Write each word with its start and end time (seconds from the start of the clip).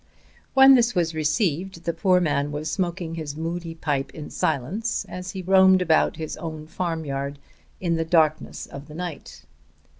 When 0.55 0.73
this 0.73 0.95
was 0.95 1.13
received 1.13 1.83
the 1.83 1.93
poor 1.93 2.19
man 2.19 2.51
was 2.51 2.71
smoking 2.71 3.13
his 3.13 3.37
moody 3.37 3.75
pipe 3.75 4.09
in 4.15 4.31
silence 4.31 5.05
as 5.07 5.29
he 5.33 5.43
roamed 5.43 5.79
about 5.83 6.15
his 6.15 6.35
own 6.37 6.65
farmyard 6.65 7.37
in 7.79 7.97
the 7.97 8.03
darkness 8.03 8.65
of 8.65 8.87
the 8.87 8.95
night. 8.95 9.43